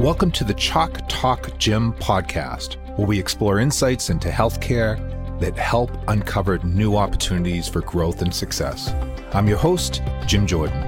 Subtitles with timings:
[0.00, 4.96] Welcome to the Chalk Talk Gym podcast, where we explore insights into healthcare
[5.40, 8.94] that help uncover new opportunities for growth and success.
[9.34, 10.80] I'm your host, Jim Jordan.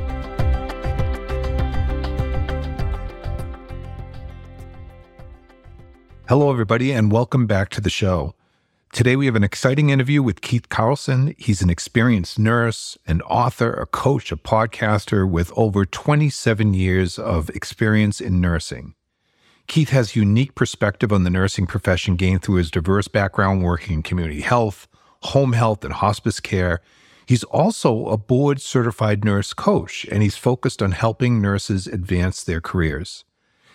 [6.27, 8.35] Hello, everybody, and welcome back to the show.
[8.95, 11.35] Today, we have an exciting interview with Keith Carlson.
[11.37, 17.51] He's an experienced nurse, an author, a coach, a podcaster with over 27 years of
[17.51, 18.95] experience in nursing.
[19.67, 23.95] Keith has a unique perspective on the nursing profession gained through his diverse background working
[23.95, 24.87] in community health,
[25.23, 26.81] home health, and hospice care.
[27.27, 32.61] He's also a board certified nurse coach, and he's focused on helping nurses advance their
[32.61, 33.25] careers.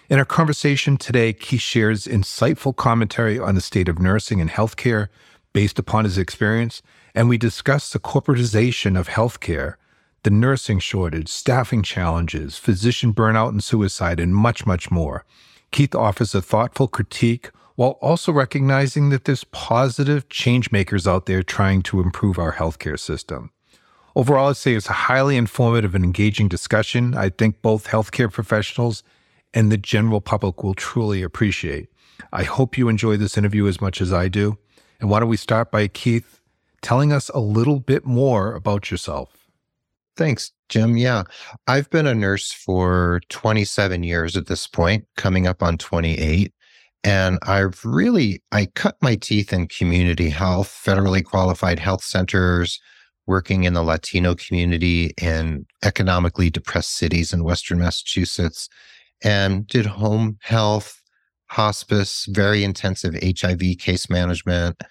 [0.10, 5.08] In our conversation today, Keith shares insightful commentary on the state of nursing and healthcare
[5.54, 6.82] based upon his experience,
[7.16, 9.76] and we discuss the corporatization of healthcare,
[10.24, 15.26] the nursing shortage, staffing challenges, physician burnout and suicide, and much, much more.
[15.72, 21.44] Keith offers a thoughtful critique while also recognizing that there's positive change makers out there
[21.44, 23.52] trying to improve our healthcare system.
[24.16, 27.16] Overall, I'd say it's a highly informative and engaging discussion.
[27.16, 29.04] I think both healthcare professionals
[29.54, 31.90] and the general public will truly appreciate.
[32.34, 34.58] I hope you enjoy this interview as much as I do.
[35.00, 36.42] And why don't we start by Keith
[36.82, 39.37] telling us a little bit more about yourself?
[40.18, 40.98] Thanks, Jim.
[40.98, 41.24] Yeah,
[41.68, 46.52] I've been a nurse for 27 years at this point, coming up on 28.
[47.04, 52.80] And I've really, I cut my teeth in community health, federally qualified health centers,
[53.28, 58.68] working in the Latino community in economically depressed cities in Western Massachusetts
[59.24, 61.00] and did home health,
[61.50, 64.82] hospice, very intensive HIV case management.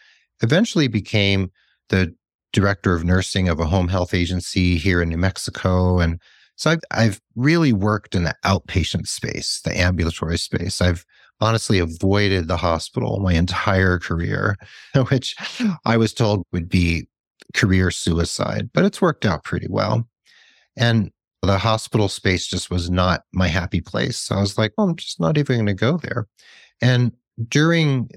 [0.41, 1.51] Eventually became
[1.89, 2.15] the
[2.53, 5.99] director of nursing of a home health agency here in New Mexico.
[5.99, 6.21] And
[6.57, 10.81] so I've, I've really worked in the outpatient space, the ambulatory space.
[10.81, 11.05] I've
[11.41, 14.57] honestly avoided the hospital my entire career,
[15.09, 15.37] which
[15.85, 17.09] I was told would be
[17.55, 20.09] career suicide, but it's worked out pretty well.
[20.77, 21.11] And
[21.43, 24.17] the hospital space just was not my happy place.
[24.17, 26.27] So I was like, well, I'm just not even going to go there.
[26.83, 27.13] And
[27.49, 28.11] during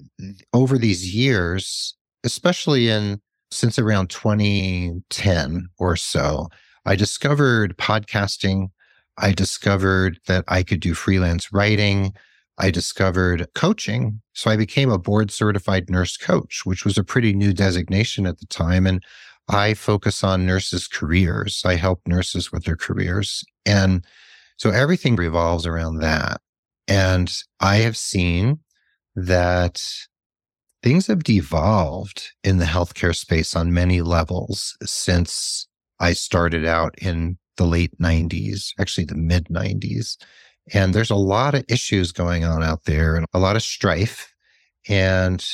[0.54, 6.50] over these years, especially in since around 2010 or so,
[6.86, 8.70] I discovered podcasting.
[9.18, 12.14] I discovered that I could do freelance writing.
[12.58, 14.22] I discovered coaching.
[14.34, 18.40] So I became a board certified nurse coach, which was a pretty new designation at
[18.40, 18.86] the time.
[18.86, 19.04] And
[19.48, 21.64] I focus on nurses' careers.
[21.66, 23.44] I help nurses with their careers.
[23.66, 24.06] And
[24.58, 26.42] so everything revolves around that.
[26.88, 28.60] And I have seen
[29.16, 29.84] that
[30.82, 35.68] things have devolved in the healthcare space on many levels since
[36.00, 40.18] I started out in the late 90s, actually the mid 90s.
[40.74, 44.34] And there's a lot of issues going on out there and a lot of strife.
[44.88, 45.46] And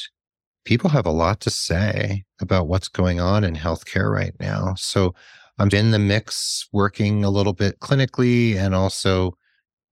[0.66, 4.75] people have a lot to say about what's going on in healthcare right now.
[4.75, 5.16] So
[5.57, 9.38] I'm in the mix working a little bit clinically and also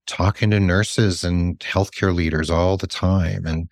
[0.06, 3.46] talking to nurses and healthcare leaders all the time.
[3.46, 3.68] And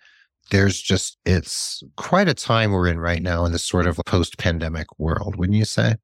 [0.53, 4.37] there's just, it's quite a time we're in right now in this sort of post
[4.37, 5.95] pandemic world, wouldn't you say?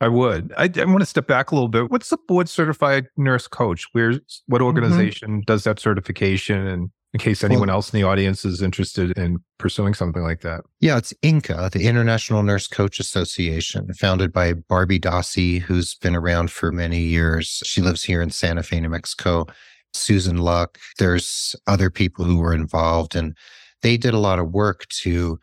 [0.00, 0.52] I would.
[0.56, 1.90] I, I, want to step back a little bit.
[1.90, 3.86] What's the board certified nurse coach?
[3.92, 4.64] Where's what mm-hmm.
[4.64, 5.40] organization mm-hmm.
[5.42, 9.36] does that certification and in case anyone well, else in the audience is interested in
[9.58, 10.62] pursuing something like that.
[10.80, 16.50] Yeah, it's INCA, the International Nurse Coach Association, founded by Barbie Dossey, who's been around
[16.50, 17.62] for many years.
[17.66, 19.46] She lives here in Santa Fe, New Mexico.
[19.92, 23.36] Susan Luck, there's other people who were involved, and
[23.82, 25.38] they did a lot of work to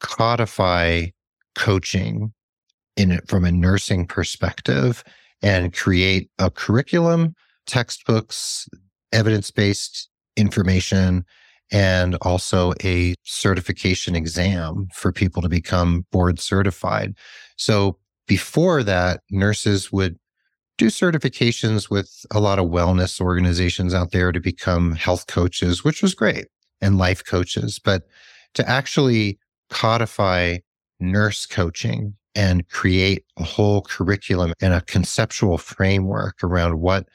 [0.00, 1.06] codify
[1.54, 2.32] coaching
[2.96, 5.02] in it from a nursing perspective
[5.42, 7.34] and create a curriculum,
[7.66, 8.68] textbooks,
[9.12, 11.24] evidence based information
[11.70, 17.14] and also a certification exam for people to become board certified.
[17.56, 20.18] So before that, nurses would
[20.78, 26.02] do certifications with a lot of wellness organizations out there to become health coaches, which
[26.02, 26.46] was great,
[26.82, 27.78] and life coaches.
[27.82, 28.02] But
[28.54, 29.38] to actually
[29.70, 30.58] codify
[31.00, 37.08] nurse coaching and create a whole curriculum and a conceptual framework around what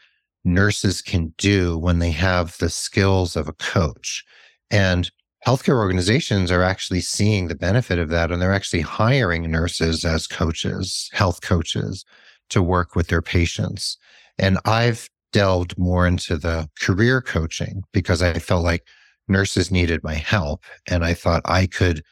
[0.44, 4.24] nurses can do when they have the skills of a coach.
[4.72, 5.12] And
[5.46, 8.32] healthcare organizations are actually seeing the benefit of that.
[8.32, 12.06] And they're actually hiring nurses as coaches, health coaches
[12.50, 13.98] to work with their patients.
[14.38, 18.86] And I've delved more into the career coaching because I felt like
[19.28, 20.64] nurses needed my help.
[20.88, 22.04] And I thought I could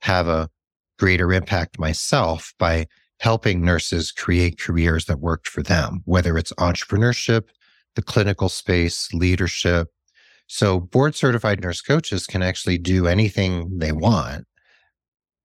[0.00, 0.48] have a
[0.98, 2.86] greater impact myself by
[3.20, 7.48] helping nurses create careers that worked for them, whether it's entrepreneurship,
[7.94, 9.88] the clinical space, leadership.
[10.48, 14.44] So board certified nurse coaches can actually do anything they want.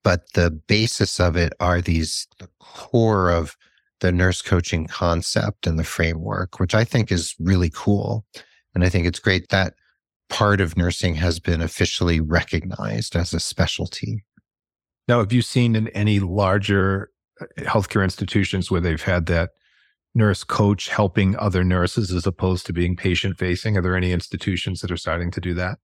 [0.03, 3.55] But the basis of it are these the core of
[3.99, 8.25] the nurse coaching concept and the framework, which I think is really cool.
[8.73, 9.73] And I think it's great that
[10.29, 14.23] part of nursing has been officially recognized as a specialty.
[15.07, 19.51] Now, have you seen in any larger uh, healthcare institutions where they've had that
[20.13, 23.77] nurse coach helping other nurses as opposed to being patient facing?
[23.77, 25.77] Are there any institutions that are starting to do that?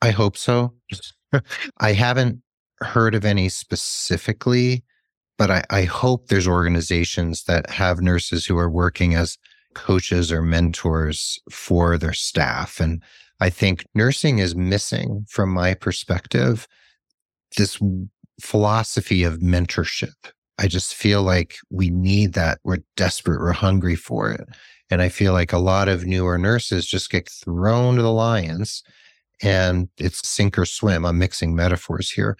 [0.00, 0.74] I hope so.
[1.80, 2.40] I haven't
[2.80, 4.84] heard of any specifically,
[5.36, 9.36] but I, I, hope there's organizations that have nurses who are working as
[9.74, 12.78] coaches or mentors for their staff.
[12.78, 13.02] And
[13.40, 16.66] I think nursing is missing, from my perspective,
[17.56, 17.78] this
[18.40, 20.14] philosophy of mentorship.
[20.58, 22.58] I just feel like we need that.
[22.64, 23.40] We're desperate.
[23.40, 24.48] We're hungry for it.
[24.90, 28.82] And I feel like a lot of newer nurses just get thrown to the lions
[29.42, 31.04] and it's sink or swim.
[31.04, 32.36] I'm mixing metaphors here.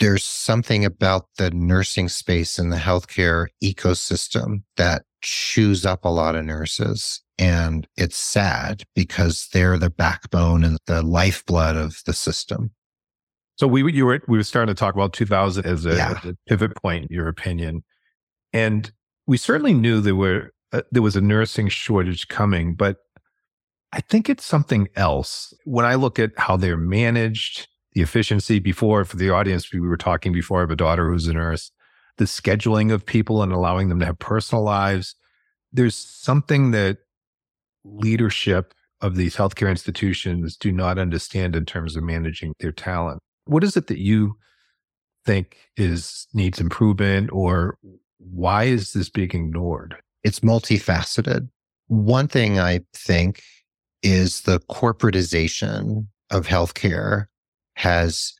[0.00, 6.36] There's something about the nursing space in the healthcare ecosystem that chews up a lot
[6.36, 7.20] of nurses.
[7.38, 12.70] And it's sad because they're the backbone and the lifeblood of the system.
[13.56, 16.10] So we you were we were starting to talk about 2000 as a, yeah.
[16.10, 17.84] as a pivot point, in your opinion,
[18.52, 18.90] and
[19.26, 22.98] we certainly knew there were uh, there was a nursing shortage coming, but
[23.92, 25.52] I think it's something else.
[25.64, 29.98] When I look at how they're managed, the efficiency before for the audience, we were
[29.98, 30.58] talking before.
[30.58, 31.70] I have a daughter who's a nurse.
[32.18, 35.14] The scheduling of people and allowing them to have personal lives.
[35.72, 36.98] There's something that
[37.84, 43.18] leadership of these healthcare institutions do not understand in terms of managing their talent.
[43.46, 44.36] What is it that you
[45.24, 47.78] think is needs improvement or
[48.18, 49.96] why is this being ignored?
[50.22, 51.48] It's multifaceted.
[51.88, 53.42] One thing I think
[54.02, 57.26] is the corporatization of healthcare
[57.76, 58.32] has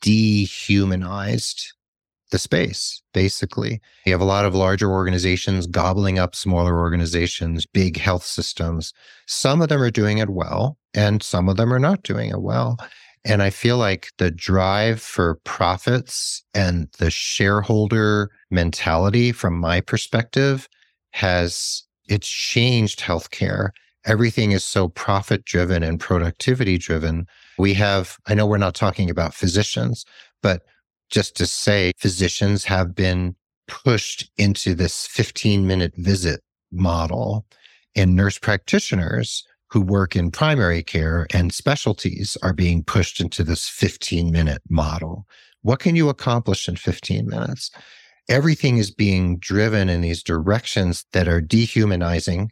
[0.00, 1.72] dehumanized
[2.30, 3.80] the space, basically.
[4.06, 8.92] You have a lot of larger organizations gobbling up smaller organizations, big health systems.
[9.26, 12.42] Some of them are doing it well, and some of them are not doing it
[12.42, 12.78] well.
[13.24, 20.68] And I feel like the drive for profits and the shareholder mentality, from my perspective,
[21.10, 23.70] has it's changed healthcare.
[24.06, 27.26] Everything is so profit driven and productivity driven.
[27.58, 30.06] We have, I know we're not talking about physicians,
[30.42, 30.62] but
[31.10, 33.34] just to say physicians have been
[33.68, 36.40] pushed into this 15 minute visit
[36.72, 37.46] model
[37.94, 43.68] and nurse practitioners who work in primary care and specialties are being pushed into this
[43.68, 45.26] 15 minute model.
[45.62, 47.70] What can you accomplish in 15 minutes?
[48.28, 52.50] Everything is being driven in these directions that are dehumanizing,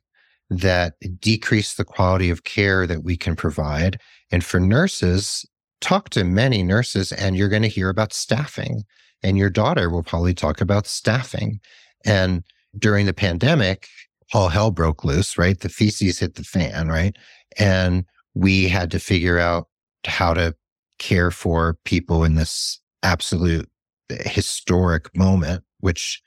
[0.50, 4.00] that decrease the quality of care that we can provide.
[4.30, 5.46] And for nurses,
[5.80, 8.84] talk to many nurses and you're going to hear about staffing.
[9.22, 11.60] And your daughter will probably talk about staffing.
[12.04, 12.44] And
[12.78, 13.88] during the pandemic,
[14.32, 15.58] all hell broke loose, right?
[15.58, 17.16] The feces hit the fan, right?
[17.58, 18.04] And
[18.34, 19.66] we had to figure out
[20.06, 20.54] how to
[20.98, 23.68] care for people in this absolute
[24.08, 26.22] historic moment, which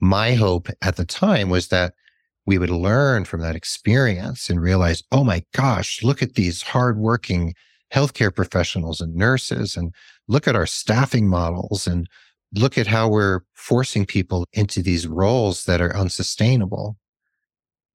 [0.00, 1.94] my hope at the time was that
[2.46, 7.54] we would learn from that experience and realize, oh my gosh, look at these hardworking
[7.92, 9.94] healthcare professionals and nurses and
[10.26, 12.08] look at our staffing models and
[12.54, 16.96] look at how we're forcing people into these roles that are unsustainable.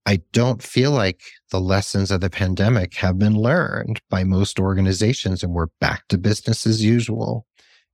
[0.05, 1.21] I don't feel like
[1.51, 6.17] the lessons of the pandemic have been learned by most organizations and we're back to
[6.17, 7.45] business as usual.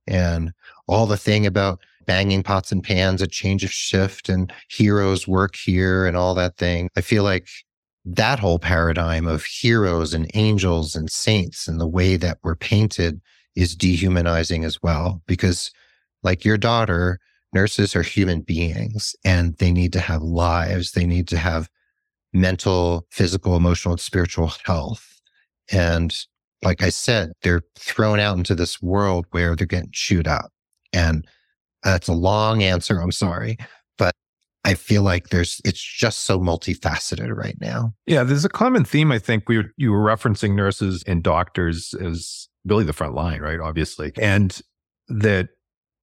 [0.06, 0.52] And
[0.88, 5.54] all the thing about banging pots and pans, a change of shift and heroes work
[5.54, 6.88] here and all that thing.
[6.96, 7.48] I feel like
[8.04, 13.20] that whole paradigm of heroes and angels and saints and the way that we're painted
[13.54, 15.22] is dehumanizing as well.
[15.26, 15.70] Because
[16.22, 17.18] like your daughter,
[17.52, 20.92] nurses are human beings and they need to have lives.
[20.92, 21.68] They need to have
[22.32, 25.20] mental, physical, emotional, and spiritual health.
[25.70, 26.14] And
[26.62, 30.50] like I said, they're thrown out into this world where they're getting chewed up.
[30.92, 31.26] And
[31.82, 33.00] that's a long answer.
[33.00, 33.56] I'm sorry.
[34.64, 37.94] I feel like there's, it's just so multifaceted right now.
[38.06, 38.24] Yeah.
[38.24, 39.10] There's a common theme.
[39.10, 43.40] I think we were, you were referencing nurses and doctors as really the front line,
[43.40, 43.58] right?
[43.58, 44.12] Obviously.
[44.20, 44.60] And
[45.08, 45.48] that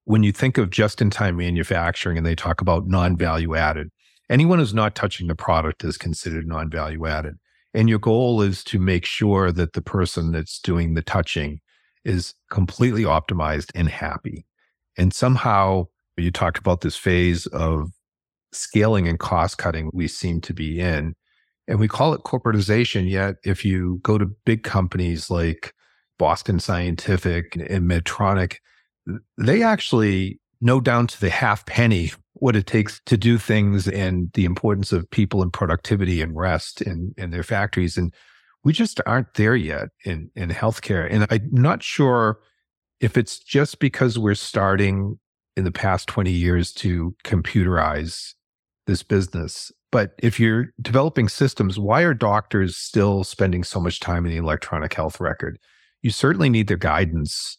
[0.04, 3.90] when you think of just in time manufacturing and they talk about non value added,
[4.30, 7.34] anyone who's not touching the product is considered non-value added.
[7.74, 11.60] And your goal is to make sure that the person that's doing the touching
[12.04, 14.46] is completely optimized and happy.
[14.96, 15.86] And somehow
[16.16, 17.90] you talked about this phase of
[18.52, 21.14] scaling and cost cutting we seem to be in.
[21.66, 23.08] And we call it corporatization.
[23.08, 25.74] Yet, if you go to big companies like
[26.18, 28.56] Boston Scientific and Medtronic,
[29.36, 34.30] they actually know down to the half penny what it takes to do things and
[34.34, 37.96] the importance of people and productivity and rest in, in their factories.
[37.96, 38.14] And
[38.62, 41.08] we just aren't there yet in, in healthcare.
[41.10, 42.38] And I'm not sure
[43.00, 45.18] if it's just because we're starting
[45.56, 48.34] in the past 20 years to computerize
[48.88, 49.70] this business.
[49.92, 54.38] But if you're developing systems, why are doctors still spending so much time in the
[54.38, 55.58] electronic health record?
[56.02, 57.58] You certainly need their guidance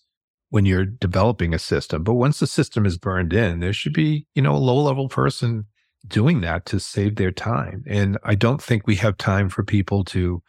[0.50, 2.04] when you're developing a system.
[2.04, 5.08] But once the system is burned in, there should be, you know, a low level
[5.08, 5.66] person
[6.08, 7.84] doing that to save their time.
[7.88, 10.42] And I don't think we have time for people to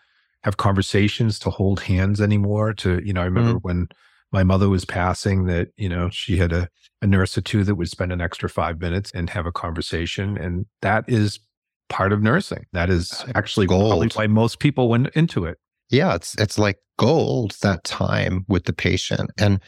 [0.43, 2.73] have conversations, to hold hands anymore.
[2.75, 3.63] To, you know, I remember mm.
[3.63, 3.89] when
[4.33, 6.69] my mother was passing that, you know, she had a,
[7.03, 10.37] a nurse or two that would spend an extra five minutes and have a conversation.
[10.39, 11.41] And that is
[11.89, 12.67] part of nursing.
[12.73, 14.15] That is actually Gold.
[14.15, 15.59] why most people went into it.
[15.91, 19.31] Yeah, it's it's like gold that time with the patient.
[19.39, 19.61] And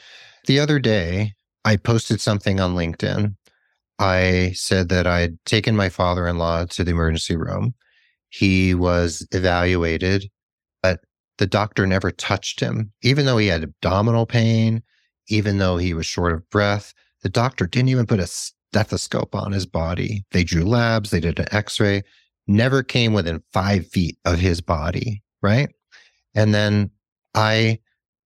[0.47, 1.33] the other day,
[1.65, 3.35] I posted something on LinkedIn.
[3.99, 7.75] I said that I'd taken my father-in-law to the emergency room.
[8.31, 10.31] He was evaluated, but
[11.39, 14.83] the doctor never touched him, even though he had abdominal pain,
[15.29, 16.93] even though he was short of breath.
[17.23, 20.25] The doctor didn't even put a stethoscope on his body.
[20.33, 22.03] They drew labs, they did an x ray,
[22.47, 25.69] never came within five feet of his body, right?
[26.35, 26.91] And then
[27.35, 27.79] I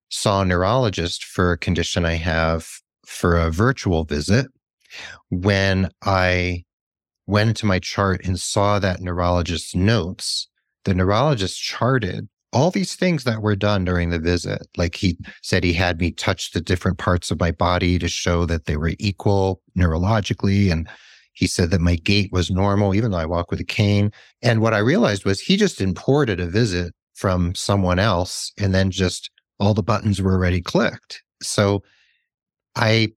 [0.08, 2.68] saw a neurologist for a condition I have
[3.06, 4.46] for a virtual visit.
[5.30, 6.64] When I
[7.26, 10.48] went into my chart and saw that neurologist's notes,
[10.84, 14.66] the neurologist charted all these things that were done during the visit.
[14.76, 18.46] Like he said, he had me touch the different parts of my body to show
[18.46, 20.70] that they were equal neurologically.
[20.70, 20.88] And
[21.32, 24.10] he said that my gait was normal, even though I walk with a cane.
[24.42, 28.90] And what I realized was he just imported a visit from someone else and then
[28.90, 31.22] just all the buttons were already clicked.
[31.42, 31.82] So
[32.74, 33.12] I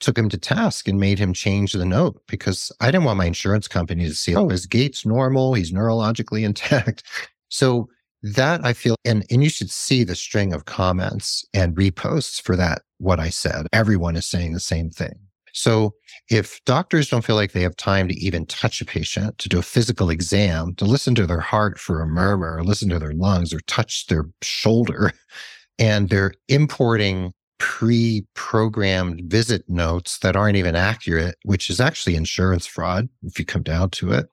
[0.00, 3.26] took him to task and made him change the note because I didn't want my
[3.26, 7.02] insurance company to see, oh, his gait's normal, he's neurologically intact.
[7.48, 7.88] So
[8.22, 12.56] that I feel, and, and you should see the string of comments and reposts for
[12.56, 13.66] that, what I said.
[13.72, 15.14] Everyone is saying the same thing.
[15.52, 15.94] So
[16.30, 19.58] if doctors don't feel like they have time to even touch a patient, to do
[19.58, 23.14] a physical exam, to listen to their heart for a murmur, or listen to their
[23.14, 25.12] lungs, or touch their shoulder,
[25.78, 33.08] and they're importing pre-programmed visit notes that aren't even accurate, which is actually insurance fraud
[33.22, 34.26] if you come down to it.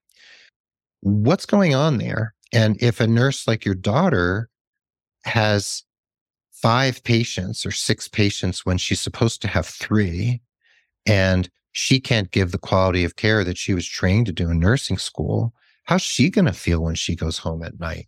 [0.99, 2.33] What's going on there?
[2.53, 4.50] And if a nurse like your daughter
[5.25, 5.83] has
[6.51, 10.41] five patients or six patients when she's supposed to have three,
[11.05, 14.60] and she can't give the quality of care that she was trained to do in
[14.60, 15.53] nursing school,
[15.86, 18.07] how's she going to feel when she goes home at night?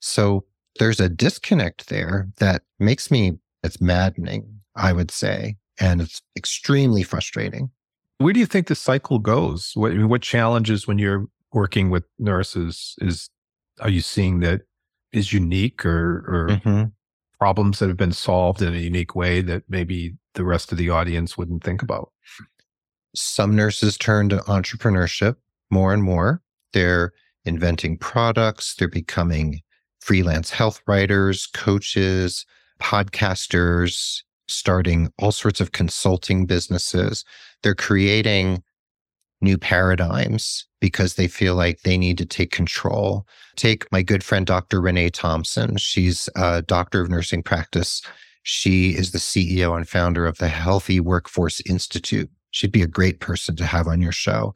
[0.00, 0.44] So
[0.78, 5.56] there's a disconnect there that makes me, it's maddening, I would say.
[5.80, 7.70] And it's extremely frustrating.
[8.18, 9.72] Where do you think the cycle goes?
[9.74, 13.30] What, what challenges when you're working with nurses is,
[13.80, 14.62] are you seeing that
[15.12, 16.84] is unique or, or mm-hmm.
[17.38, 20.90] problems that have been solved in a unique way that maybe the rest of the
[20.90, 22.12] audience wouldn't think about?
[23.14, 25.36] Some nurses turn to entrepreneurship
[25.70, 26.42] more and more.
[26.72, 27.12] They're
[27.44, 29.60] inventing products, they're becoming
[30.00, 32.44] freelance health writers, coaches,
[32.80, 37.24] podcasters, starting all sorts of consulting businesses.
[37.62, 38.62] They're creating
[39.44, 43.26] new paradigms because they feel like they need to take control.
[43.56, 44.80] Take my good friend, Dr.
[44.80, 45.76] Renee Thompson.
[45.76, 48.02] She's a doctor of nursing practice.
[48.42, 52.30] She is the CEO and founder of the Healthy Workforce Institute.
[52.50, 54.54] She'd be a great person to have on your show.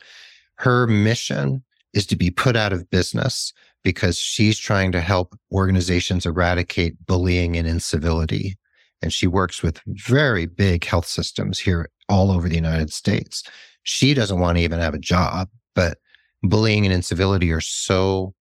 [0.56, 1.62] Her mission
[1.94, 3.52] is to be put out of business
[3.84, 8.58] because she's trying to help organizations eradicate bullying and incivility.
[9.00, 13.42] And she works with very big health systems here all over the United States.
[13.88, 15.96] She doesn't want to even have a job, but
[16.42, 18.34] bullying and incivility are so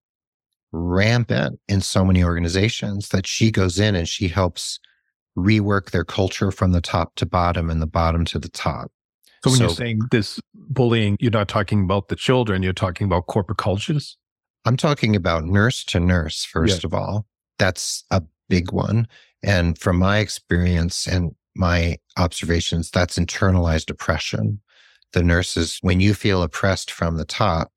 [0.74, 4.78] rampant in so many organizations that she goes in and she helps
[5.38, 8.92] rework their culture from the top to bottom and the bottom to the top.
[9.46, 13.06] So when so, you're saying this bullying, you're not talking about the children, you're talking
[13.06, 14.18] about corporate cultures?
[14.66, 16.88] I'm talking about nurse to nurse, first yeah.
[16.88, 17.26] of all.
[17.58, 19.08] That's a big one.
[19.44, 24.60] And from my experience and my observations, that's internalized oppression.
[25.14, 27.72] The nurses, when you feel oppressed from the top,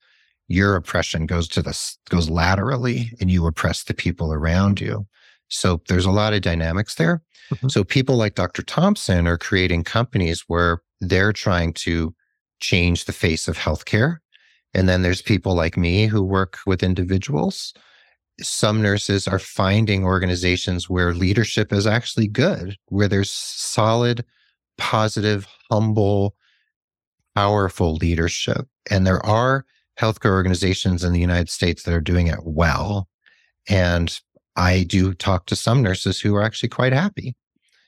[0.48, 5.06] your oppression goes to the goes laterally and you oppress the people around you.
[5.48, 7.22] So there's a lot of dynamics there.
[7.52, 7.68] Mm-hmm.
[7.68, 8.62] So people like Dr.
[8.62, 12.14] Thompson are creating companies where they're trying to
[12.60, 14.18] change the face of healthcare
[14.74, 17.74] And then there's people like me who work with individuals.
[18.40, 24.24] Some nurses are finding organizations where leadership is actually good, where there's solid,
[24.78, 26.34] positive, humble,
[27.34, 28.66] powerful leadership.
[28.90, 29.64] And there are
[29.98, 33.08] healthcare organizations in the United States that are doing it well.
[33.68, 34.18] And
[34.56, 37.34] I do talk to some nurses who are actually quite happy.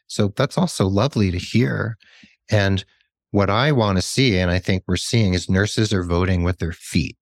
[0.06, 1.96] So that's also lovely to hear.
[2.50, 2.84] And
[3.30, 6.58] what I want to see, and I think we're seeing, is nurses are voting with
[6.58, 7.16] their feet.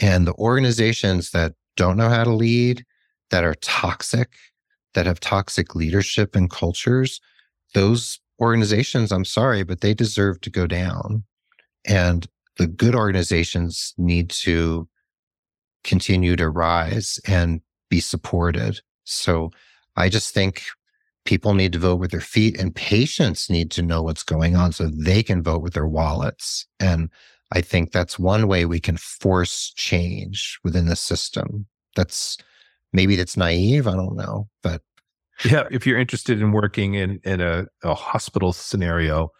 [0.00, 2.84] And the organizations that don't know how to lead,
[3.30, 4.34] that are toxic,
[4.94, 7.20] that have toxic leadership and cultures,
[7.74, 11.24] those organizations, I'm sorry, but they deserve to go down.
[11.86, 14.88] And the good organizations need to
[15.84, 18.80] continue to rise and be supported.
[19.04, 19.50] So
[19.96, 20.62] I just think
[21.24, 24.72] people need to vote with their feet and patients need to know what's going on
[24.72, 26.66] so they can vote with their wallets.
[26.80, 27.10] And
[27.52, 31.66] I think that's one way we can force change within the system.
[31.96, 32.36] That's
[32.92, 33.86] maybe that's naive.
[33.86, 34.82] I don't know, but
[35.44, 39.30] yeah, if you're interested in working in, in a, a hospital scenario,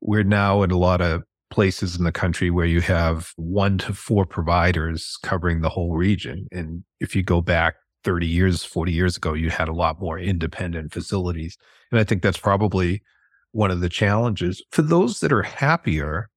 [0.00, 3.92] we're now in a lot of places in the country where you have one to
[3.92, 6.46] four providers covering the whole region.
[6.52, 10.18] And if you go back 30 years, 40 years ago, you had a lot more
[10.18, 11.58] independent facilities.
[11.90, 13.02] And I think that's probably
[13.52, 14.62] one of the challenges.
[14.70, 16.30] For those that are happier,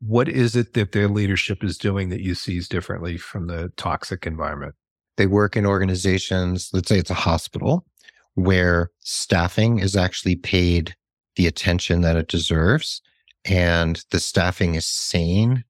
[0.00, 4.26] what is it that their leadership is doing that you see differently from the toxic
[4.26, 4.74] environment?
[5.16, 7.86] They work in organizations, let's say it's a hospital,
[8.34, 10.96] where staffing is actually paid
[11.36, 13.00] the attention that it deserves
[13.44, 15.64] and the staffing is sane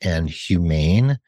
[0.00, 1.18] and humane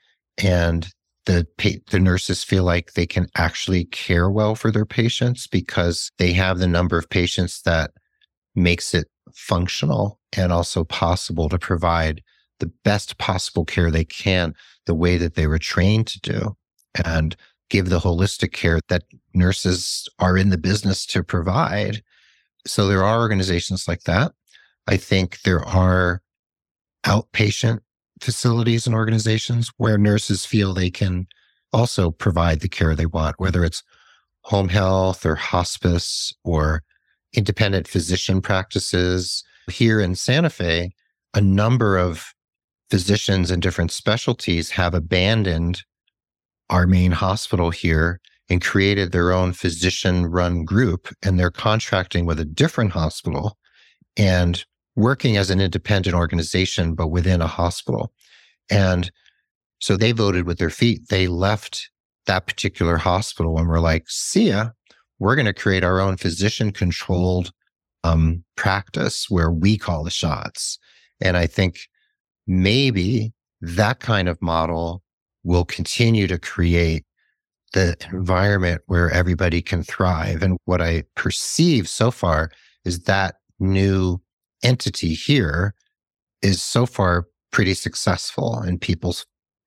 [0.43, 0.89] and
[1.27, 1.47] the
[1.91, 6.59] the nurses feel like they can actually care well for their patients because they have
[6.59, 7.93] the number of patients that
[8.55, 12.23] makes it functional and also possible to provide
[12.61, 14.55] the best possible care they can
[14.87, 16.57] the way that they were trained to do
[17.05, 17.37] and
[17.71, 22.03] give the holistic care that nurses are in the business to provide.
[22.67, 24.33] So there are organizations like that
[24.87, 26.23] i think there are
[27.05, 27.81] outpatient
[28.21, 31.27] facilities and organizations where nurses feel they can
[31.73, 33.83] also provide the care they want, whether it's
[34.42, 36.83] home health or hospice or
[37.33, 39.45] independent physician practices.
[39.71, 40.92] Here in Santa Fe,
[41.35, 42.35] a number of
[42.90, 45.83] physicians in different specialties have abandoned
[46.68, 51.09] our main hospital here and created their own physician run group.
[51.23, 53.57] And they're contracting with a different hospital
[54.16, 54.64] and
[54.96, 58.12] working as an independent organization, but within a hospital.
[58.70, 59.11] And
[59.78, 61.09] so they voted with their feet.
[61.09, 61.90] They left
[62.26, 64.70] that particular hospital and were like, see ya.
[65.18, 67.52] We're going to create our own physician controlled
[68.05, 70.78] um, practice where we call the shots.
[71.20, 71.78] And I think
[72.46, 75.02] maybe that kind of model
[75.44, 77.05] will continue to create
[77.72, 80.42] the environment where everybody can thrive.
[80.42, 82.50] And what I perceive so far
[82.85, 84.20] is that new
[84.62, 85.75] entity here
[86.42, 89.14] is so far pretty successful and people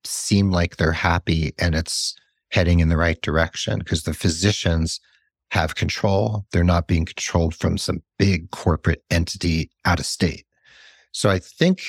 [0.04, 2.14] seem like they're happy and it's
[2.50, 5.00] heading in the right direction because the physicians
[5.50, 6.44] have control.
[6.52, 10.44] They're not being controlled from some big corporate entity out of state.
[11.12, 11.82] So I think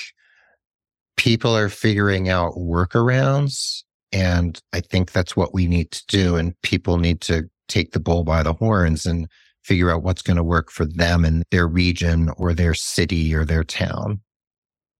[1.16, 3.82] people are figuring out workarounds.
[4.12, 6.36] And I think that's what we need to do.
[6.36, 9.28] And people need to take the bull by the horns and
[9.68, 13.44] figure out what's going to work for them in their region or their city or
[13.44, 14.22] their town.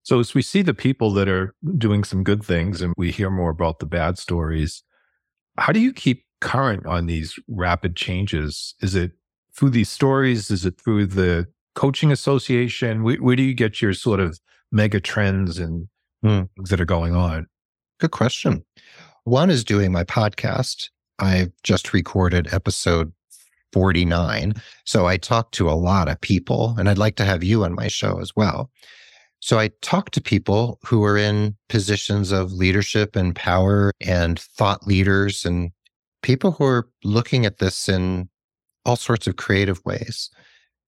[0.03, 3.31] So, as we see the people that are doing some good things and we hear
[3.31, 4.83] more about the bad stories,
[5.59, 8.75] how do you keep current on these rapid changes?
[8.81, 9.13] Is it
[9.57, 10.51] through these stories?
[10.51, 13.03] Is it through the coaching association?
[13.03, 14.39] Where, where do you get your sort of
[14.71, 15.89] mega trends and
[16.23, 16.43] hmm.
[16.57, 17.47] things that are going on?
[18.01, 18.65] Good question.
[19.25, 20.91] One is doing my podcast.
[21.19, 23.13] I've just recorded episode
[23.73, 24.55] 49.
[24.85, 27.75] So I talk to a lot of people, and I'd like to have you on
[27.75, 28.71] my show as well.
[29.41, 34.87] So I talk to people who are in positions of leadership and power and thought
[34.87, 35.71] leaders and
[36.23, 38.29] people who are looking at this in
[38.85, 40.31] all sorts of creative ways.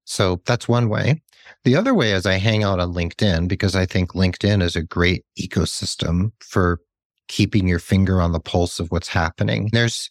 [0.05, 1.23] So that's one way.
[1.65, 4.83] The other way is I hang out on LinkedIn because I think LinkedIn is a
[4.83, 6.81] great ecosystem for
[7.29, 9.71] keeping your finger on the pulse of what's happening.
[9.73, 10.11] There's,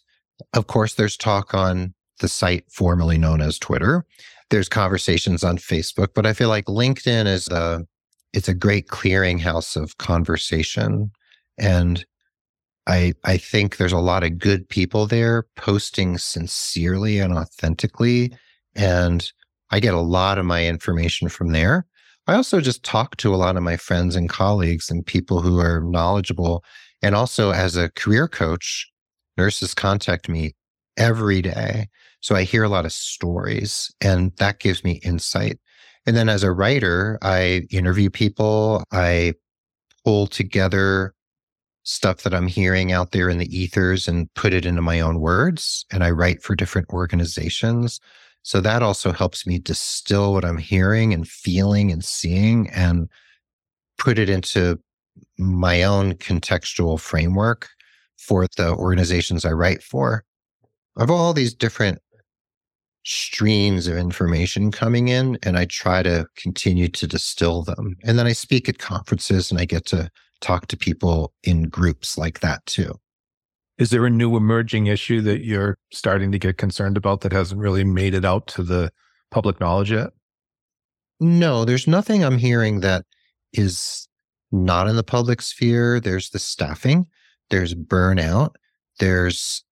[0.54, 4.04] of course, there's talk on the site formerly known as Twitter.
[4.50, 7.84] There's conversations on Facebook, but I feel like LinkedIn is a
[8.32, 11.10] it's a great clearinghouse of conversation.
[11.58, 12.04] And
[12.86, 18.32] I I think there's a lot of good people there posting sincerely and authentically.
[18.74, 19.30] And
[19.70, 21.86] I get a lot of my information from there.
[22.26, 25.58] I also just talk to a lot of my friends and colleagues and people who
[25.58, 26.64] are knowledgeable.
[27.02, 28.90] And also as a career coach,
[29.36, 30.54] nurses contact me
[30.96, 31.88] every day.
[32.20, 35.58] So I hear a lot of stories and that gives me insight.
[36.06, 39.34] And then as a writer, I interview people, I
[40.04, 41.14] pull together
[41.82, 45.20] stuff that I'm hearing out there in the ethers and put it into my own
[45.20, 45.84] words.
[45.90, 48.00] And I write for different organizations.
[48.42, 53.08] So that also helps me distill what I'm hearing and feeling and seeing and
[53.98, 54.78] put it into
[55.38, 57.68] my own contextual framework
[58.18, 60.24] for the organizations I write for.
[60.96, 61.98] I have all these different
[63.04, 67.96] streams of information coming in, and I try to continue to distill them.
[68.04, 70.10] And then I speak at conferences and I get to
[70.40, 72.98] talk to people in groups like that too.
[73.78, 77.60] Is there a new emerging issue that you're starting to get concerned about that hasn't
[77.60, 78.92] really made it out to the
[79.30, 80.10] public knowledge yet?
[81.18, 83.04] No, there's nothing I'm hearing that
[83.52, 84.06] is
[84.52, 86.00] not in the public sphere.
[86.00, 87.06] There's the staffing,
[87.48, 88.54] there's burnout,
[88.98, 89.64] there's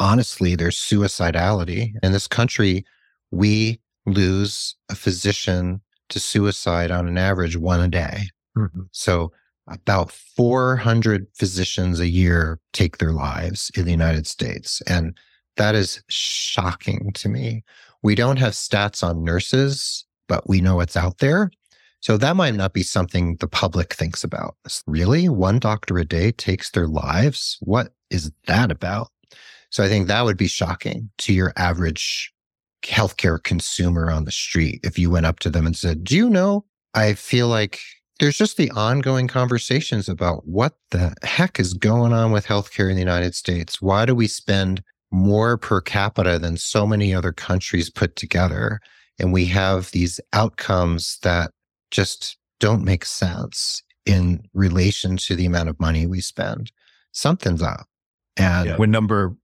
[0.00, 1.92] honestly, there's suicidality.
[2.02, 2.84] In this country,
[3.30, 8.22] we lose a physician to suicide on an average one a day.
[8.58, 8.82] Mm-hmm.
[8.90, 9.30] So
[9.68, 14.82] about 400 physicians a year take their lives in the United States.
[14.88, 15.16] And
[15.56, 17.62] that is shocking to me.
[18.02, 21.50] We don't have stats on nurses, but we know it's out there.
[22.00, 24.56] So that might not be something the public thinks about.
[24.86, 25.28] Really?
[25.28, 27.58] One doctor a day takes their lives?
[27.60, 29.10] What is that about?
[29.70, 32.32] So I think that would be shocking to your average
[32.82, 36.28] healthcare consumer on the street if you went up to them and said, Do you
[36.28, 36.64] know?
[36.94, 37.78] I feel like
[38.18, 42.94] there's just the ongoing conversations about what the heck is going on with healthcare in
[42.94, 43.80] the United States.
[43.80, 48.80] Why do we spend more per capita than so many other countries put together?
[49.18, 51.52] And we have these outcomes that
[51.90, 56.72] just don't make sense in relation to the amount of money we spend.
[57.12, 57.86] Something's up.
[58.36, 59.34] And yeah, we're number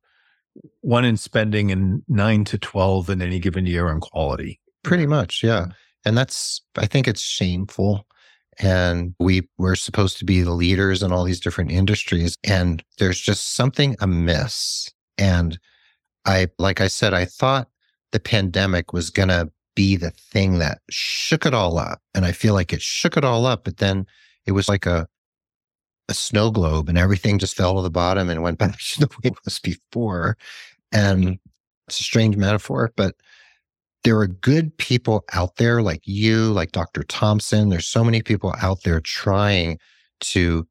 [0.80, 4.60] one in spending and nine to 12 in any given year on quality.
[4.82, 5.42] Pretty much.
[5.42, 5.66] Yeah.
[6.04, 8.06] And that's, I think it's shameful
[8.58, 13.20] and we were supposed to be the leaders in all these different industries and there's
[13.20, 15.58] just something amiss and
[16.24, 17.68] i like i said i thought
[18.12, 22.32] the pandemic was going to be the thing that shook it all up and i
[22.32, 24.06] feel like it shook it all up but then
[24.46, 25.06] it was like a
[26.08, 29.06] a snow globe and everything just fell to the bottom and went back to the
[29.06, 30.36] way it was before
[30.92, 31.38] and
[31.88, 33.16] it's a strange metaphor but
[34.06, 37.02] there are good people out there like you, like Dr.
[37.02, 37.70] Thompson.
[37.70, 39.80] There's so many people out there trying
[40.20, 40.64] to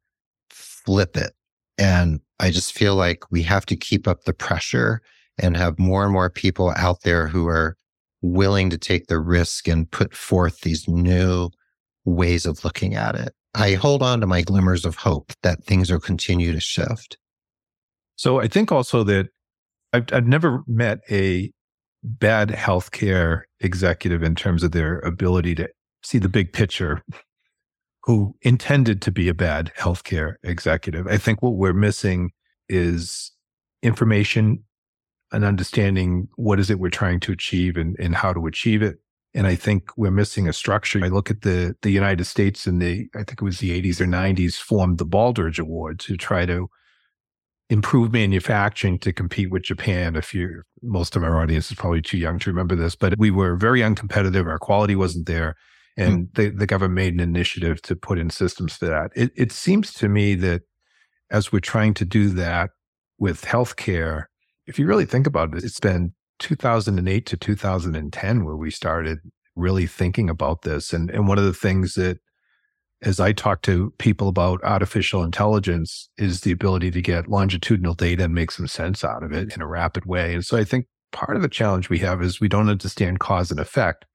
[0.48, 1.34] flip it.
[1.76, 5.02] And I just feel like we have to keep up the pressure
[5.38, 7.76] and have more and more people out there who are
[8.22, 11.50] willing to take the risk and put forth these new
[12.06, 13.34] ways of looking at it.
[13.56, 17.16] I hold on to my glimmers of hope that things will continue to shift.
[18.16, 19.28] So I think also that
[19.94, 21.50] I've, I've never met a
[22.02, 25.68] bad healthcare executive in terms of their ability to
[26.02, 27.02] see the big picture
[28.02, 31.06] who intended to be a bad healthcare executive.
[31.06, 32.32] I think what we're missing
[32.68, 33.32] is
[33.82, 34.64] information
[35.32, 38.98] and understanding what is it we're trying to achieve and, and how to achieve it.
[39.36, 41.04] And I think we're missing a structure.
[41.04, 44.00] I look at the the United States in the I think it was the 80s
[44.00, 46.68] or 90s formed the Baldrige Award to try to
[47.68, 50.16] improve manufacturing to compete with Japan.
[50.16, 53.30] If you, most of our audience is probably too young to remember this, but we
[53.30, 54.46] were very uncompetitive.
[54.46, 55.56] Our quality wasn't there.
[55.96, 56.34] And mm.
[56.34, 59.10] the, the government made an initiative to put in systems for that.
[59.16, 60.62] It, it seems to me that
[61.30, 62.70] as we're trying to do that
[63.18, 64.24] with healthcare,
[64.66, 69.18] if you really think about it, it's been 2008 to 2010 where we started
[69.54, 70.92] really thinking about this.
[70.92, 72.18] And, and one of the things that
[73.02, 78.24] as I talk to people about artificial intelligence is the ability to get longitudinal data
[78.24, 80.34] and make some sense out of it in a rapid way.
[80.34, 83.50] And so I think part of the challenge we have is we don't understand cause
[83.50, 84.06] and effect,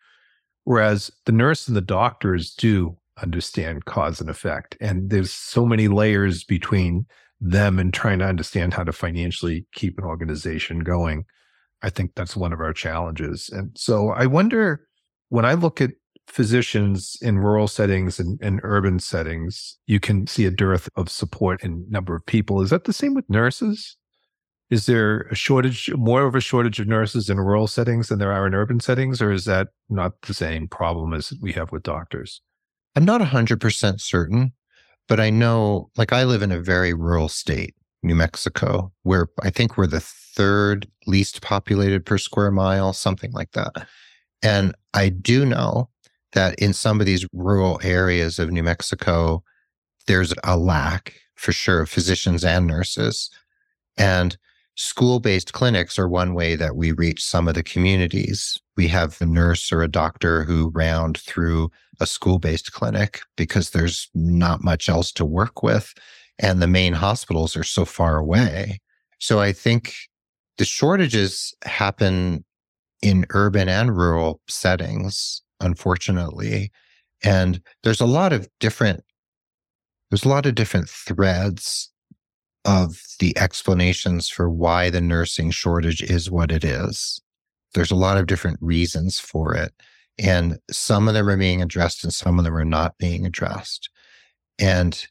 [0.64, 4.78] whereas the nurse and the doctors do understand cause and effect.
[4.82, 7.06] And there's so many layers between
[7.40, 11.26] them and trying to understand how to financially keep an organization going.
[11.82, 13.50] I think that's one of our challenges.
[13.50, 14.88] And so I wonder
[15.30, 15.92] when I look at
[16.28, 21.62] physicians in rural settings and, and, urban settings, you can see a dearth of support
[21.64, 22.62] in number of people.
[22.62, 23.98] Is that the same with nurses?
[24.70, 28.32] Is there a shortage, more of a shortage of nurses in rural settings than there
[28.32, 31.84] are in urban settings, or is that not the same problem as we have with
[31.84, 32.42] doctors?
[32.96, 34.54] I'm not 100% certain,
[35.10, 39.50] but I know, like, I live in a very rural state, New Mexico, where I
[39.50, 40.00] think we're the
[40.34, 43.72] third least populated per square mile, something like that.
[43.76, 43.86] Uh.
[44.44, 45.90] And I do know
[46.34, 49.44] that in some of these rural areas of New Mexico,
[50.08, 53.30] there's a lack for sure of physicians and nurses.
[53.98, 54.38] And
[54.76, 58.58] school based clinics are one way that we reach some of the communities.
[58.78, 63.72] We have a nurse or a doctor who round through a school based clinic because
[63.72, 65.94] there's not much else to work with.
[66.40, 68.80] And the main hospitals are so far away.
[69.20, 69.94] So I think
[70.62, 72.46] the shortages happen
[73.02, 76.72] in urban and rural settings, unfortunately.
[77.24, 79.04] And there's a lot of different
[80.12, 81.92] there's a lot of different threads
[82.64, 87.20] of the explanations for why the nursing shortage is what it is.
[87.74, 89.74] There's a lot of different reasons for it.
[90.20, 93.90] And some of them are being addressed and some of them are not being addressed.
[94.60, 95.08] And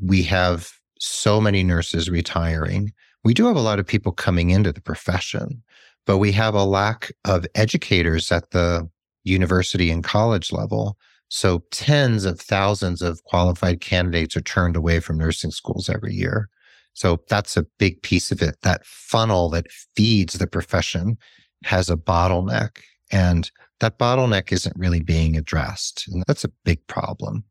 [0.00, 2.94] we have so many nurses retiring.
[3.24, 5.62] We do have a lot of people coming into the profession,
[6.06, 8.88] but we have a lack of educators at the
[9.24, 10.96] university and college level
[11.34, 16.50] so tens of thousands of qualified candidates are turned away from nursing schools every year.
[16.92, 18.58] So that's a big piece of it.
[18.60, 21.16] That funnel that feeds the profession
[21.64, 22.80] has a bottleneck
[23.10, 26.06] and that bottleneck isn't really being addressed.
[26.06, 27.44] And that's a big problem.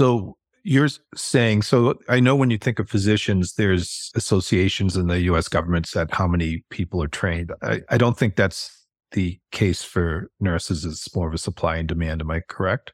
[0.00, 0.36] So
[0.68, 5.48] you're saying, so I know when you think of physicians, there's associations in the US
[5.48, 7.52] government set how many people are trained.
[7.62, 10.84] I, I don't think that's the case for nurses.
[10.84, 12.20] It's more of a supply and demand.
[12.20, 12.92] Am I correct?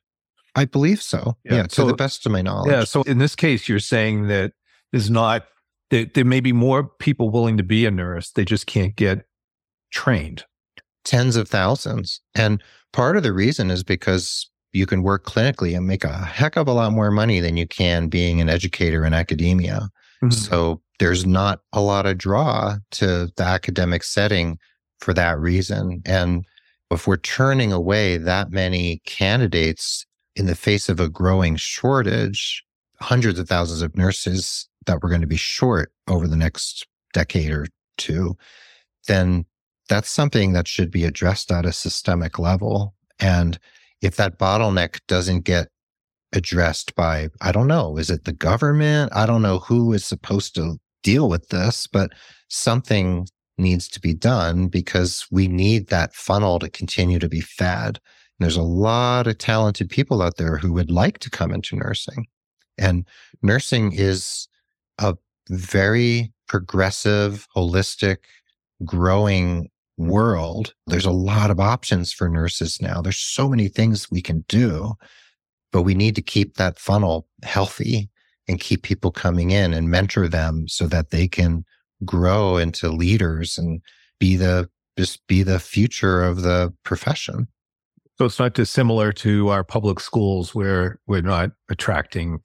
[0.54, 1.36] I believe so.
[1.44, 2.70] Yeah, yeah so, to the best of my knowledge.
[2.70, 2.84] Yeah.
[2.84, 4.52] So in this case, you're saying that
[4.92, 5.44] there's not
[5.90, 8.30] there, there may be more people willing to be a nurse.
[8.30, 9.24] They just can't get
[9.90, 10.44] trained.
[11.04, 12.20] Tens of thousands.
[12.36, 16.56] And part of the reason is because you can work clinically and make a heck
[16.56, 19.88] of a lot more money than you can being an educator in academia.
[20.22, 20.30] Mm-hmm.
[20.30, 24.58] So there's not a lot of draw to the academic setting
[24.98, 26.02] for that reason.
[26.04, 26.44] And
[26.90, 30.06] if we're turning away that many candidates
[30.36, 32.64] in the face of a growing shortage,
[33.00, 37.50] hundreds of thousands of nurses that we're going to be short over the next decade
[37.50, 38.36] or two,
[39.06, 39.44] then
[39.88, 42.94] that's something that should be addressed at a systemic level.
[43.20, 43.58] And
[44.04, 45.68] if that bottleneck doesn't get
[46.34, 49.10] addressed by, I don't know, is it the government?
[49.14, 52.10] I don't know who is supposed to deal with this, but
[52.48, 57.98] something needs to be done because we need that funnel to continue to be fed.
[58.40, 62.26] There's a lot of talented people out there who would like to come into nursing.
[62.76, 63.06] And
[63.40, 64.48] nursing is
[64.98, 65.16] a
[65.48, 68.18] very progressive, holistic,
[68.84, 70.74] growing world.
[70.86, 73.00] There's a lot of options for nurses now.
[73.00, 74.94] There's so many things we can do,
[75.72, 78.10] but we need to keep that funnel healthy
[78.48, 81.64] and keep people coming in and mentor them so that they can
[82.04, 83.80] grow into leaders and
[84.18, 87.48] be the just be the future of the profession.
[88.16, 92.40] So it's not dissimilar to our public schools where we're not attracting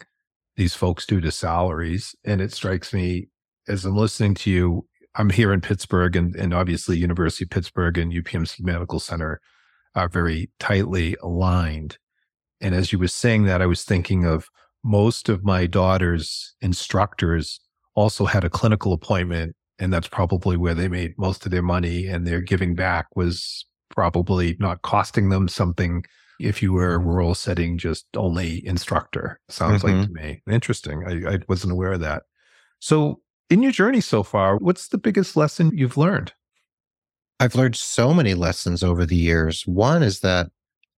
[0.56, 2.16] these folks due to salaries.
[2.26, 3.28] And it strikes me
[3.68, 7.98] as I'm listening to you, I'm here in Pittsburgh and, and obviously University of Pittsburgh
[7.98, 9.42] and UPMC Medical Center
[9.96, 11.98] are very tightly aligned.
[12.62, 14.48] And as you were saying that, I was thinking of
[14.84, 17.60] most of my daughter's instructors
[17.96, 22.06] also had a clinical appointment and that's probably where they made most of their money
[22.06, 26.04] and their giving back was probably not costing them something
[26.40, 29.40] if you were a rural setting, just only instructor.
[29.50, 30.00] Sounds mm-hmm.
[30.00, 30.42] like to me.
[30.50, 31.04] Interesting.
[31.06, 32.24] I, I wasn't aware of that.
[32.80, 36.34] So, in your journey so far, what's the biggest lesson you've learned?
[37.40, 39.66] I've learned so many lessons over the years.
[39.66, 40.48] One is that,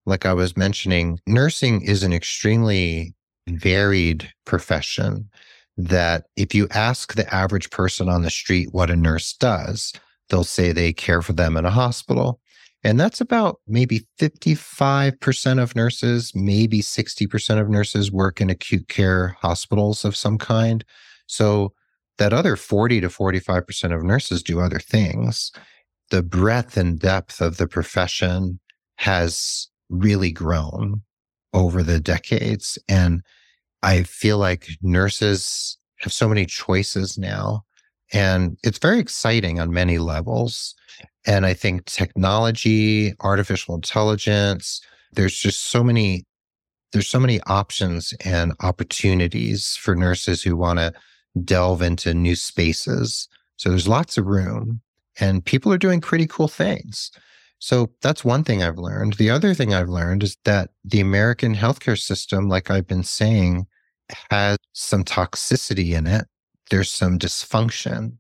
[0.06, 3.14] like I was mentioning, nursing is an extremely
[3.48, 5.30] varied profession.
[5.78, 9.94] That if you ask the average person on the street what a nurse does,
[10.30, 12.40] they'll say they care for them in a hospital.
[12.84, 19.38] And that's about maybe 55% of nurses, maybe 60% of nurses work in acute care
[19.40, 20.84] hospitals of some kind.
[21.28, 21.74] So
[22.22, 25.52] that other 40 to 45% of nurses do other things.
[26.12, 28.60] The breadth and depth of the profession
[28.98, 31.02] has really grown
[31.52, 32.78] over the decades.
[32.88, 33.24] And
[33.82, 37.64] I feel like nurses have so many choices now.
[38.14, 40.76] And it's very exciting on many levels.
[41.26, 44.80] And I think technology, artificial intelligence,
[45.12, 46.26] there's just so many
[46.94, 50.92] there's so many options and opportunities for nurses who want to
[51.44, 53.28] delve into new spaces.
[53.58, 54.82] So there's lots of room
[55.20, 57.12] and people are doing pretty cool things.
[57.60, 59.14] So that's one thing I've learned.
[59.14, 63.68] The other thing I've learned is that the American healthcare system, like I've been saying,
[64.32, 66.26] has some toxicity in it.
[66.70, 68.18] There's some dysfunction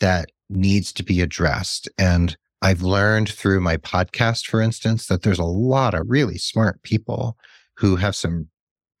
[0.00, 1.88] that needs to be addressed.
[1.98, 6.82] And I've learned through my podcast, for instance, that there's a lot of really smart
[6.82, 7.36] people
[7.76, 8.48] who have some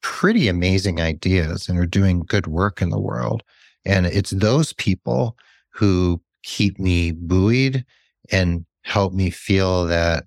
[0.02, 3.42] pretty amazing ideas and are doing good work in the world.
[3.84, 5.36] And it's those people
[5.70, 7.84] who keep me buoyed
[8.30, 10.24] and help me feel that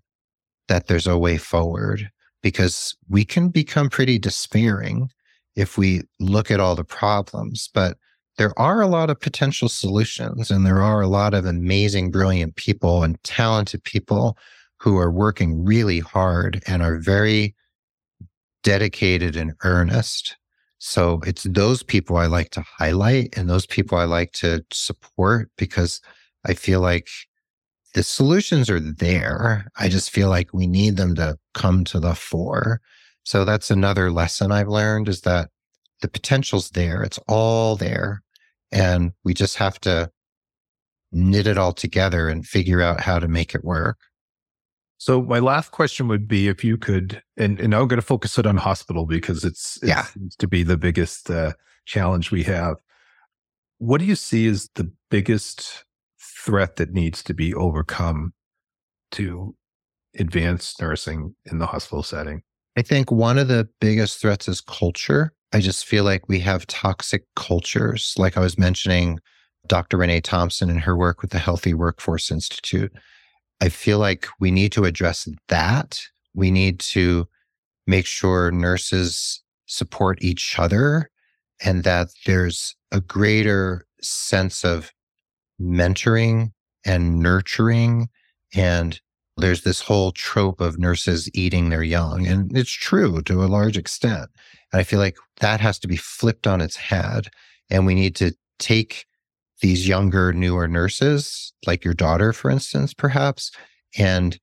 [0.67, 2.09] that there's a way forward
[2.41, 5.09] because we can become pretty despairing
[5.55, 7.97] if we look at all the problems but
[8.37, 12.55] there are a lot of potential solutions and there are a lot of amazing brilliant
[12.55, 14.37] people and talented people
[14.79, 17.55] who are working really hard and are very
[18.63, 20.35] dedicated and earnest
[20.85, 25.49] so it's those people I like to highlight and those people I like to support
[25.57, 26.01] because
[26.45, 27.07] I feel like
[27.93, 29.65] the solutions are there.
[29.79, 32.81] I just feel like we need them to come to the fore.
[33.23, 35.51] So that's another lesson I've learned is that
[36.01, 37.01] the potential's there.
[37.01, 38.21] It's all there.
[38.69, 40.11] And we just have to
[41.13, 43.99] knit it all together and figure out how to make it work.
[45.03, 48.37] So my last question would be if you could, and, and I'm going to focus
[48.37, 50.03] it on hospital because it's it yeah.
[50.03, 51.51] seems to be the biggest uh,
[51.83, 52.77] challenge we have.
[53.79, 55.83] What do you see as the biggest
[56.21, 58.31] threat that needs to be overcome
[59.11, 59.53] to
[60.17, 62.41] advance nursing in the hospital setting?
[62.77, 65.33] I think one of the biggest threats is culture.
[65.51, 68.15] I just feel like we have toxic cultures.
[68.17, 69.19] Like I was mentioning,
[69.67, 69.97] Dr.
[69.97, 72.93] Renee Thompson and her work with the Healthy Workforce Institute.
[73.61, 76.01] I feel like we need to address that.
[76.33, 77.27] We need to
[77.87, 81.09] make sure nurses support each other
[81.63, 84.91] and that there's a greater sense of
[85.61, 86.51] mentoring
[86.85, 88.09] and nurturing.
[88.53, 88.99] And
[89.37, 92.27] there's this whole trope of nurses eating their young.
[92.27, 94.29] And it's true to a large extent.
[94.71, 97.29] And I feel like that has to be flipped on its head.
[97.69, 99.05] And we need to take
[99.63, 103.49] these younger, newer nurses, like your daughter, for instance, perhaps,
[103.97, 104.37] and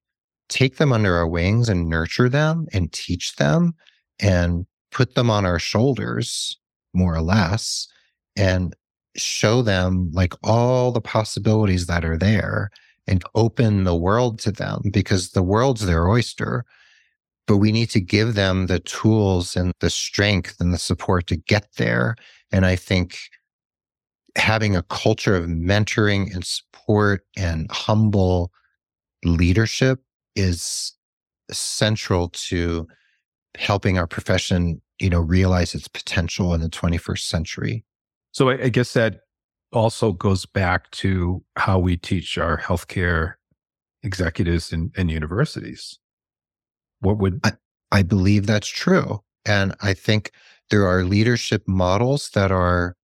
[0.49, 3.75] take them under our wings and nurture them and teach them
[4.19, 6.59] and put them on our shoulders,
[6.95, 7.87] more or less,
[8.35, 8.75] and
[9.15, 12.71] show them like all the possibilities that are there
[13.07, 16.65] and open the world to them because the world's their oyster.
[17.47, 21.37] But we need to give them the tools and the strength and the support to
[21.37, 22.17] get there.
[22.51, 23.19] And I think
[24.37, 28.53] having a culture of mentoring and support and humble
[29.25, 30.01] leadership
[30.37, 30.95] is
[31.51, 32.87] central to
[33.57, 37.85] helping our profession you know realize its potential in the 21st century.
[38.33, 39.21] So i, I guess that
[39.73, 43.35] also goes back to how we teach our healthcare
[44.03, 45.99] executives in, in universities.
[47.01, 47.53] What would I,
[47.93, 49.21] I believe that's true.
[49.47, 50.33] And i think
[50.71, 52.97] there are leadership models that are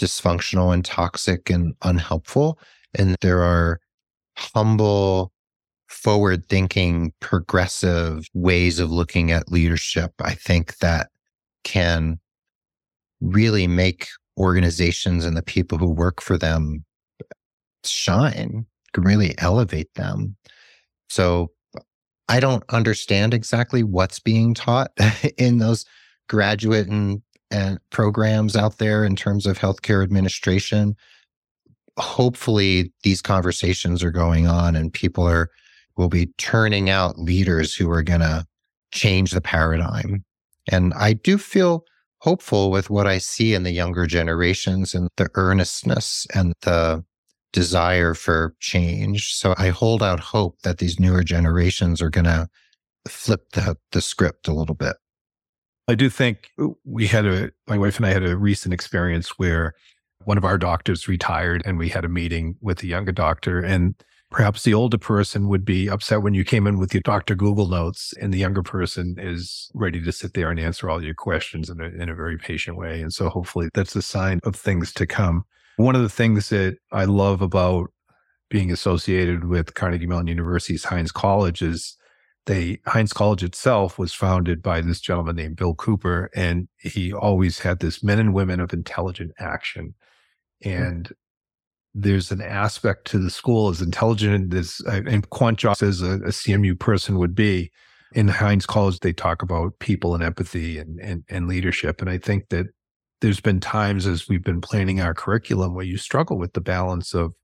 [0.00, 2.58] dysfunctional and toxic and unhelpful.
[2.94, 3.80] And there are
[4.36, 5.32] humble,
[5.88, 11.10] forward thinking, progressive ways of looking at leadership, I think that
[11.62, 12.18] can
[13.20, 14.06] really make
[14.38, 16.84] organizations and the people who work for them
[17.84, 20.36] shine, can really elevate them.
[21.10, 21.50] So
[22.28, 24.92] I don't understand exactly what's being taught
[25.36, 25.84] in those
[26.28, 30.94] graduate and and programs out there in terms of healthcare administration.
[31.98, 35.50] Hopefully, these conversations are going on and people are
[35.96, 38.46] will be turning out leaders who are going to
[38.92, 40.24] change the paradigm.
[40.70, 41.84] And I do feel
[42.18, 47.04] hopeful with what I see in the younger generations and the earnestness and the
[47.52, 49.34] desire for change.
[49.34, 52.48] So I hold out hope that these newer generations are going to
[53.08, 54.96] flip the, the script a little bit.
[55.90, 56.50] I do think
[56.84, 59.74] we had a, my wife and I had a recent experience where
[60.24, 63.58] one of our doctors retired and we had a meeting with the younger doctor.
[63.58, 63.96] And
[64.30, 67.34] perhaps the older person would be upset when you came in with your Dr.
[67.34, 71.14] Google notes and the younger person is ready to sit there and answer all your
[71.14, 73.02] questions in a, in a very patient way.
[73.02, 75.44] And so hopefully that's a sign of things to come.
[75.76, 77.90] One of the things that I love about
[78.48, 81.96] being associated with Carnegie Mellon University's Heinz College is
[82.46, 87.58] they Heinz College itself was founded by this gentleman named Bill Cooper, and he always
[87.60, 89.94] had this men and women of intelligent action.
[90.62, 90.68] Hmm.
[90.68, 92.00] And mm-hmm.
[92.00, 96.14] there's an aspect to the school as intelligent as uh, and quant jobs as a,
[96.14, 97.70] a, CMU person would be.
[98.12, 102.00] In Heinz College, they talk about people and empathy and, and and leadership.
[102.00, 102.66] And I think that
[103.20, 107.14] there's been times as we've been planning our curriculum where you struggle with the balance
[107.14, 107.34] of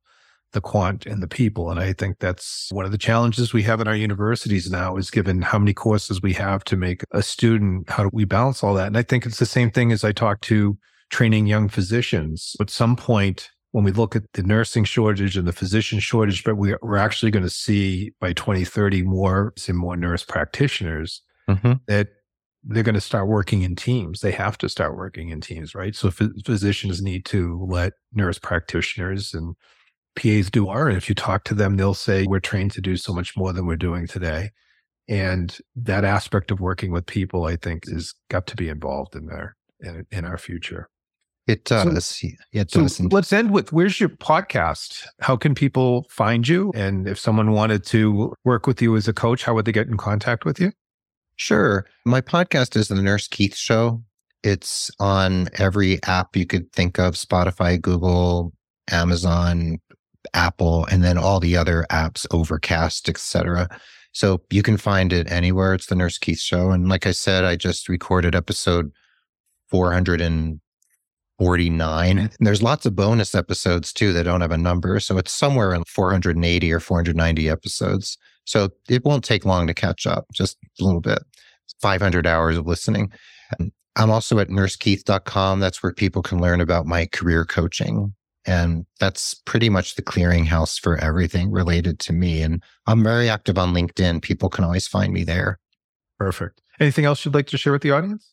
[0.56, 1.70] the quant and the people.
[1.70, 5.10] And I think that's one of the challenges we have in our universities now is
[5.10, 8.72] given how many courses we have to make a student, how do we balance all
[8.72, 8.86] that?
[8.86, 10.78] And I think it's the same thing as I talk to
[11.10, 12.56] training young physicians.
[12.58, 16.56] At some point, when we look at the nursing shortage and the physician shortage, but
[16.56, 21.74] we, are actually going to see by 2030 more and more nurse practitioners mm-hmm.
[21.86, 22.08] that
[22.64, 24.20] they're going to start working in teams.
[24.20, 25.94] They have to start working in teams, right?
[25.94, 29.54] So physicians need to let nurse practitioners and
[30.16, 30.88] PAs do are.
[30.88, 33.52] And if you talk to them, they'll say, we're trained to do so much more
[33.52, 34.50] than we're doing today.
[35.08, 39.26] And that aspect of working with people, I think, is got to be involved in
[39.26, 40.88] there in, in our future.
[41.46, 42.06] It does.
[42.06, 43.00] So, it so does.
[43.00, 45.06] Let's end with where's your podcast?
[45.20, 46.72] How can people find you?
[46.74, 49.86] And if someone wanted to work with you as a coach, how would they get
[49.86, 50.72] in contact with you?
[51.36, 51.86] Sure.
[52.04, 54.02] My podcast is The Nurse Keith Show.
[54.42, 58.52] It's on every app you could think of Spotify, Google,
[58.90, 59.78] Amazon,
[60.34, 63.68] Apple, and then all the other apps, Overcast, etc.
[64.12, 65.74] So you can find it anywhere.
[65.74, 66.70] It's the Nurse Keith Show.
[66.70, 68.90] And like I said, I just recorded episode
[69.68, 72.18] 449.
[72.18, 74.98] And there's lots of bonus episodes too that don't have a number.
[75.00, 78.16] So it's somewhere in 480 or 490 episodes.
[78.46, 81.18] So it won't take long to catch up, just a little bit.
[81.82, 83.12] 500 hours of listening.
[83.96, 85.60] I'm also at nursekeith.com.
[85.60, 88.14] That's where people can learn about my career coaching
[88.46, 92.42] and that's pretty much the clearinghouse for everything related to me.
[92.42, 94.22] And I'm very active on LinkedIn.
[94.22, 95.58] People can always find me there.
[96.18, 96.62] Perfect.
[96.80, 98.32] Anything else you'd like to share with the audience?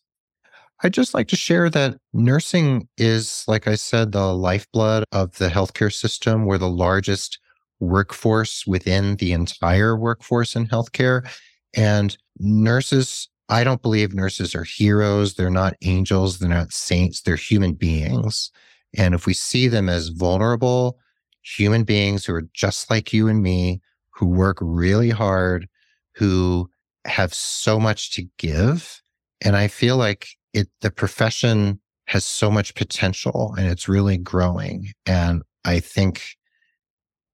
[0.83, 5.47] I'd just like to share that nursing is, like I said, the lifeblood of the
[5.47, 6.45] healthcare system.
[6.45, 7.39] We're the largest
[7.79, 11.27] workforce within the entire workforce in healthcare.
[11.75, 15.35] And nurses, I don't believe nurses are heroes.
[15.35, 16.39] They're not angels.
[16.39, 17.21] They're not saints.
[17.21, 18.51] They're human beings.
[18.95, 20.97] And if we see them as vulnerable
[21.43, 23.81] human beings who are just like you and me,
[24.11, 25.67] who work really hard,
[26.15, 26.69] who
[27.05, 29.01] have so much to give.
[29.41, 34.91] And I feel like it, the profession has so much potential and it's really growing.
[35.05, 36.23] And I think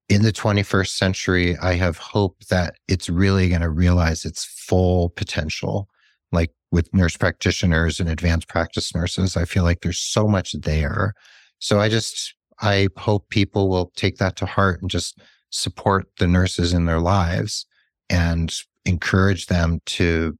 [0.08, 5.10] in the 21st century, I have hope that it's really going to realize its full
[5.10, 5.88] potential.
[6.32, 11.14] Like with nurse practitioners and advanced practice nurses, I feel like there's so much there
[11.60, 15.20] so I just, I hope people will take that to heart and just
[15.52, 17.66] support the nurses in their lives
[18.10, 18.54] and
[18.86, 20.38] encourage them to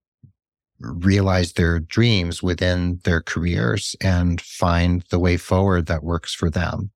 [0.80, 6.92] realize their dreams within their careers and find the way forward that works for them.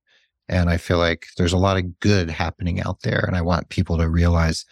[0.48, 3.24] And I feel like there's a lot of good happening out there.
[3.26, 4.64] And I want people to realize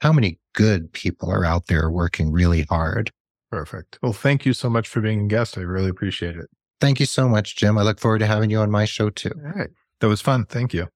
[0.00, 3.10] how many good people are out there working really hard.
[3.50, 3.98] Perfect.
[4.02, 5.58] Well, thank you so much for being a guest.
[5.58, 6.48] I really appreciate it.
[6.80, 7.78] Thank you so much, Jim.
[7.78, 9.32] I look forward to having you on my show too.
[9.44, 9.70] All right.
[10.00, 10.46] That was fun.
[10.46, 10.86] Thank you.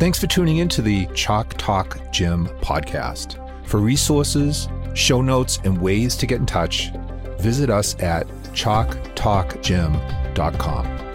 [0.00, 3.36] Thanks for tuning in to the Chalk Talk Gym podcast.
[3.66, 6.90] For resources, show notes, and ways to get in touch,
[7.38, 11.09] visit us at chalktalkgym.com.